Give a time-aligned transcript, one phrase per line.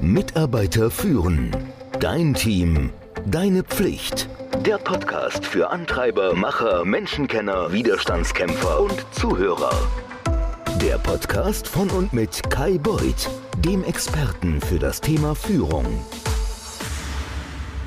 [0.00, 1.50] Mitarbeiter führen.
[1.98, 2.90] Dein Team.
[3.26, 4.28] Deine Pflicht.
[4.64, 9.72] Der Podcast für Antreiber, Macher, Menschenkenner, Widerstandskämpfer und Zuhörer.
[10.80, 15.86] Der Podcast von und mit Kai Beuth, dem Experten für das Thema Führung.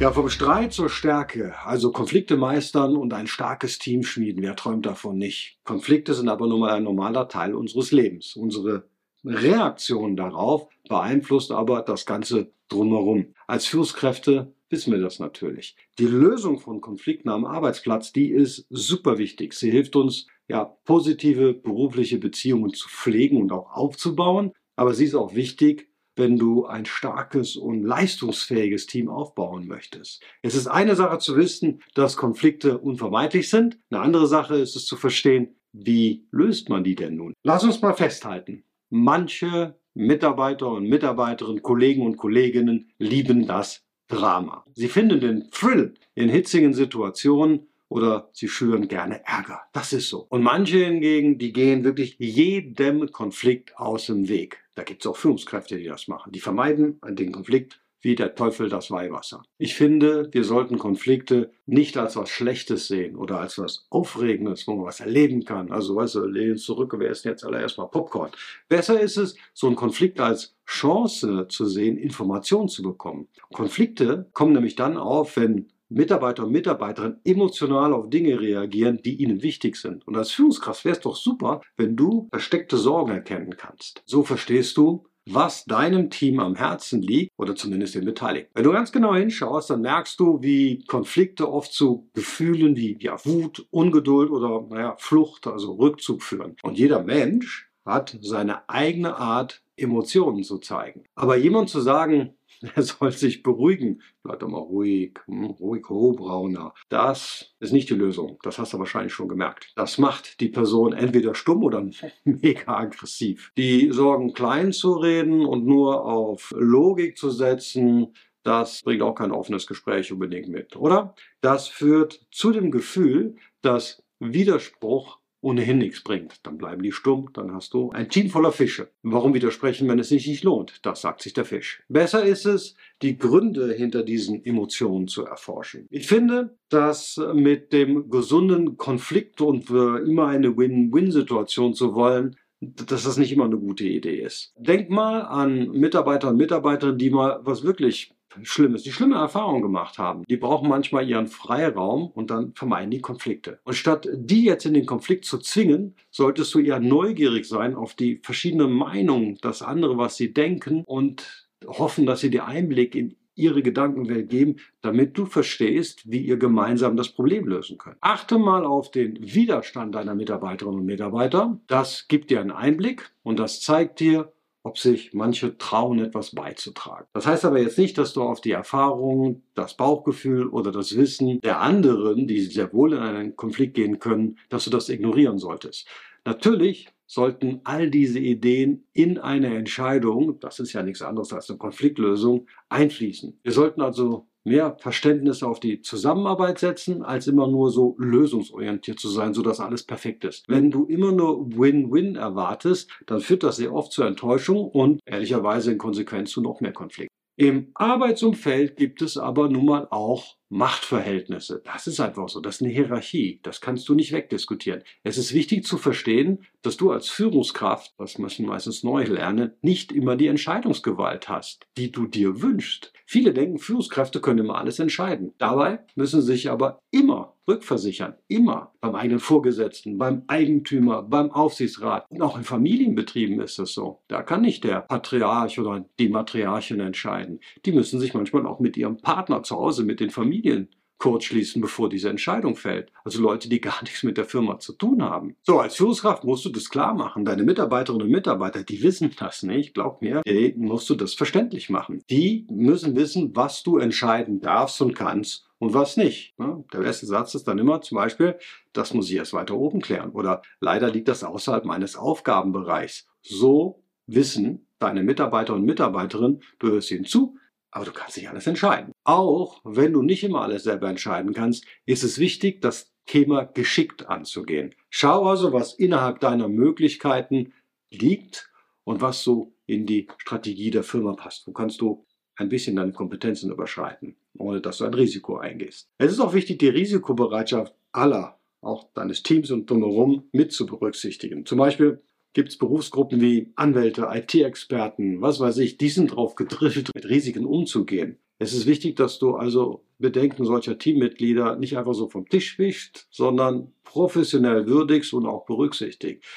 [0.00, 4.42] Ja, vom Streit zur Stärke, also Konflikte meistern und ein starkes Team schmieden.
[4.42, 5.60] Wer träumt davon nicht?
[5.62, 8.34] Konflikte sind aber nun mal ein normaler Teil unseres Lebens.
[8.34, 8.88] Unsere
[9.24, 13.34] Reaktion darauf beeinflusst aber das Ganze drumherum.
[13.46, 15.76] Als Führungskräfte wissen wir das natürlich.
[15.98, 19.52] Die Lösung von Konflikten am Arbeitsplatz, die ist super wichtig.
[19.52, 24.52] Sie hilft uns, ja, positive berufliche Beziehungen zu pflegen und auch aufzubauen.
[24.76, 30.22] Aber sie ist auch wichtig, wenn du ein starkes und leistungsfähiges Team aufbauen möchtest.
[30.42, 33.78] Es ist eine Sache zu wissen, dass Konflikte unvermeidlich sind.
[33.90, 37.32] Eine andere Sache ist es zu verstehen, wie löst man die denn nun?
[37.44, 38.64] Lass uns mal festhalten.
[38.94, 44.66] Manche Mitarbeiter und Mitarbeiterinnen, Kollegen und Kolleginnen lieben das Drama.
[44.74, 49.62] Sie finden den Thrill in hitzigen Situationen oder sie schüren gerne Ärger.
[49.72, 50.26] Das ist so.
[50.28, 54.62] Und manche hingegen, die gehen wirklich jedem Konflikt aus dem Weg.
[54.74, 56.30] Da gibt es auch Führungskräfte, die das machen.
[56.30, 59.42] Die vermeiden den Konflikt wie der Teufel das Weihwasser.
[59.58, 64.74] Ich finde, wir sollten Konflikte nicht als was Schlechtes sehen oder als was Aufregendes, wo
[64.74, 65.72] man was erleben kann.
[65.72, 68.30] Also, weißt du, lehnen zurück, wir essen jetzt alle erstmal Popcorn.
[68.68, 73.28] Besser ist es, so einen Konflikt als Chance zu sehen, Informationen zu bekommen.
[73.52, 79.42] Konflikte kommen nämlich dann auf, wenn Mitarbeiter und Mitarbeiterinnen emotional auf Dinge reagieren, die ihnen
[79.42, 80.06] wichtig sind.
[80.06, 84.02] Und als Führungskraft wäre es doch super, wenn du versteckte Sorgen erkennen kannst.
[84.06, 88.50] So verstehst du, was deinem Team am Herzen liegt oder zumindest den Beteiligten.
[88.54, 93.24] Wenn du ganz genau hinschaust, dann merkst du, wie Konflikte oft zu Gefühlen wie ja,
[93.24, 96.56] Wut, Ungeduld oder naja, Flucht, also Rückzug führen.
[96.62, 101.04] Und jeder Mensch hat seine eigene Art, Emotionen zu zeigen.
[101.14, 102.34] Aber jemand zu sagen,
[102.74, 104.02] er soll sich beruhigen.
[104.22, 106.74] Bleib doch mal ruhig, hm, ruhig, oh, Brauner.
[106.88, 108.38] Das ist nicht die Lösung.
[108.42, 109.72] Das hast du wahrscheinlich schon gemerkt.
[109.76, 111.84] Das macht die Person entweder stumm oder
[112.24, 113.52] mega aggressiv.
[113.56, 119.30] Die Sorgen klein zu reden und nur auf Logik zu setzen, das bringt auch kein
[119.30, 121.14] offenes Gespräch unbedingt mit, oder?
[121.40, 126.46] Das führt zu dem Gefühl, dass Widerspruch ohnehin nichts bringt.
[126.46, 128.88] Dann bleiben die stumm, dann hast du ein Team voller Fische.
[129.02, 130.78] Warum widersprechen, wenn es sich nicht lohnt?
[130.82, 131.82] Das sagt sich der Fisch.
[131.88, 135.86] Besser ist es, die Gründe hinter diesen Emotionen zu erforschen.
[135.90, 143.16] Ich finde, dass mit dem gesunden Konflikt und immer eine Win-Win-Situation zu wollen, dass das
[143.16, 144.54] nicht immer eine gute Idee ist.
[144.56, 149.98] Denk mal an Mitarbeiter und Mitarbeiterinnen, die mal was wirklich Schlimmes, die schlimme Erfahrungen gemacht
[149.98, 150.24] haben.
[150.28, 153.58] Die brauchen manchmal ihren Freiraum und dann vermeiden die Konflikte.
[153.64, 157.94] Und statt die jetzt in den Konflikt zu zwingen, solltest du eher neugierig sein auf
[157.94, 163.16] die verschiedenen Meinungen, das andere, was sie denken und hoffen, dass sie dir Einblick in
[163.34, 167.96] ihre Gedankenwelt geben, damit du verstehst, wie ihr gemeinsam das Problem lösen könnt.
[168.00, 171.58] Achte mal auf den Widerstand deiner Mitarbeiterinnen und Mitarbeiter.
[171.66, 174.31] Das gibt dir einen Einblick und das zeigt dir,
[174.62, 177.06] ob sich manche trauen, etwas beizutragen.
[177.12, 181.40] Das heißt aber jetzt nicht, dass du auf die Erfahrung, das Bauchgefühl oder das Wissen
[181.40, 185.88] der anderen, die sehr wohl in einen Konflikt gehen können, dass du das ignorieren solltest.
[186.24, 191.58] Natürlich sollten all diese Ideen in eine Entscheidung, das ist ja nichts anderes als eine
[191.58, 193.38] Konfliktlösung, einfließen.
[193.42, 199.08] Wir sollten also mehr Verständnis auf die Zusammenarbeit setzen, als immer nur so lösungsorientiert zu
[199.08, 200.48] sein, sodass alles perfekt ist.
[200.48, 205.72] Wenn du immer nur Win-Win erwartest, dann führt das sehr oft zur Enttäuschung und ehrlicherweise
[205.72, 207.21] in Konsequenz zu noch mehr Konflikten.
[207.36, 211.62] Im Arbeitsumfeld gibt es aber nun mal auch Machtverhältnisse.
[211.64, 212.40] Das ist einfach so.
[212.40, 213.40] Das ist eine Hierarchie.
[213.42, 214.82] Das kannst du nicht wegdiskutieren.
[215.02, 219.92] Es ist wichtig zu verstehen, dass du als Führungskraft, das müssen meistens neu lernen, nicht
[219.92, 222.92] immer die Entscheidungsgewalt hast, die du dir wünschst.
[223.06, 225.32] Viele denken, Führungskräfte können immer alles entscheiden.
[225.38, 228.14] Dabei müssen sich aber immer rückversichern.
[228.28, 228.72] Immer.
[228.80, 232.06] Beim eigenen Vorgesetzten, beim Eigentümer, beim Aufsichtsrat.
[232.10, 234.02] Und auch in Familienbetrieben ist es so.
[234.08, 237.40] Da kann nicht der Patriarch oder die Matriarchin entscheiden.
[237.64, 240.68] Die müssen sich manchmal auch mit ihrem Partner zu Hause, mit den Familien
[241.02, 242.92] kurzschließen, bevor diese Entscheidung fällt.
[243.04, 245.34] Also Leute, die gar nichts mit der Firma zu tun haben.
[245.42, 247.24] So, als Führungskraft musst du das klar machen.
[247.24, 249.74] Deine Mitarbeiterinnen und Mitarbeiter, die wissen das nicht.
[249.74, 252.04] Glaub mir, denen musst du das verständlich machen.
[252.08, 256.34] Die müssen wissen, was du entscheiden darfst und kannst und was nicht.
[256.72, 258.36] Der beste Satz ist dann immer zum Beispiel,
[258.72, 260.10] das muss ich erst weiter oben klären.
[260.10, 263.06] Oder leider liegt das außerhalb meines Aufgabenbereichs.
[263.20, 267.36] So wissen deine Mitarbeiter und Mitarbeiterinnen, du hörst ihnen zu,
[267.70, 268.90] aber du kannst nicht alles entscheiden.
[269.04, 274.08] Auch wenn du nicht immer alles selber entscheiden kannst, ist es wichtig, das Thema geschickt
[274.08, 274.74] anzugehen.
[274.90, 277.52] Schau also, was innerhalb deiner Möglichkeiten
[277.88, 278.50] liegt
[278.82, 281.46] und was so in die Strategie der Firma passt.
[281.46, 282.04] Wo kannst du
[282.34, 285.88] ein bisschen deine Kompetenzen überschreiten, ohne dass du ein Risiko eingehst.
[285.98, 291.46] Es ist auch wichtig, die Risikobereitschaft aller, auch deines Teams und drumherum, mit zu berücksichtigen.
[291.46, 292.00] Zum Beispiel
[292.32, 297.44] gibt es Berufsgruppen wie Anwälte, IT-Experten, was weiß ich, die sind darauf gedrillt, mit Risiken
[297.44, 298.18] umzugehen.
[298.38, 303.06] Es ist wichtig, dass du also Bedenken solcher Teammitglieder nicht einfach so vom Tisch wischst,
[303.10, 306.28] sondern professionell würdigst und auch berücksichtigst.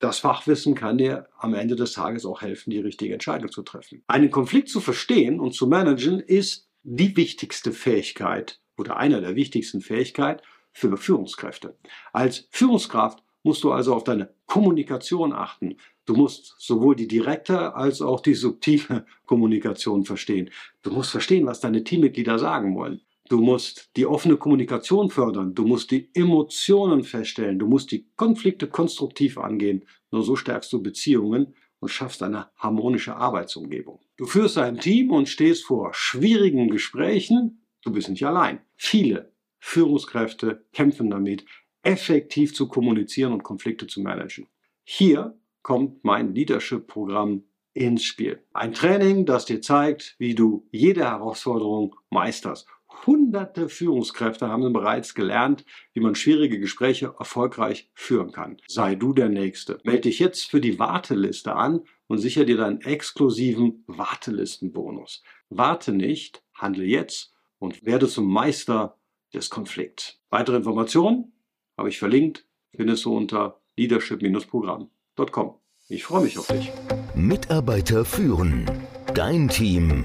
[0.00, 4.02] Das Fachwissen kann dir am Ende des Tages auch helfen, die richtige Entscheidung zu treffen.
[4.06, 9.80] Einen Konflikt zu verstehen und zu managen ist die wichtigste Fähigkeit oder einer der wichtigsten
[9.80, 10.42] Fähigkeiten
[10.72, 11.76] für Führungskräfte.
[12.12, 15.76] Als Führungskraft musst du also auf deine Kommunikation achten.
[16.06, 20.50] Du musst sowohl die direkte als auch die subtile Kommunikation verstehen.
[20.82, 23.00] Du musst verstehen, was deine Teammitglieder sagen wollen.
[23.30, 25.54] Du musst die offene Kommunikation fördern.
[25.54, 27.58] Du musst die Emotionen feststellen.
[27.58, 29.86] Du musst die Konflikte konstruktiv angehen.
[30.10, 31.54] Nur so stärkst du Beziehungen
[31.84, 34.00] und schaffst eine harmonische Arbeitsumgebung.
[34.16, 37.66] Du führst ein Team und stehst vor schwierigen Gesprächen.
[37.82, 38.60] Du bist nicht allein.
[38.74, 41.44] Viele Führungskräfte kämpfen damit,
[41.82, 44.46] effektiv zu kommunizieren und Konflikte zu managen.
[44.82, 47.44] Hier kommt mein Leadership-Programm
[47.74, 48.42] ins Spiel.
[48.54, 52.66] Ein Training, das dir zeigt, wie du jede Herausforderung meisterst.
[53.06, 58.56] Hunderte Führungskräfte haben bereits gelernt, wie man schwierige Gespräche erfolgreich führen kann.
[58.68, 59.78] Sei du der Nächste.
[59.84, 65.22] Melde dich jetzt für die Warteliste an und sichere dir deinen exklusiven Wartelistenbonus.
[65.50, 68.98] Warte nicht, handle jetzt und werde zum Meister
[69.32, 70.20] des Konflikts.
[70.30, 71.32] Weitere Informationen
[71.76, 75.54] habe ich verlinkt, findest du unter leadership-programm.com.
[75.88, 76.72] Ich freue mich auf dich.
[77.14, 78.64] Mitarbeiter führen.
[79.14, 80.04] Dein Team.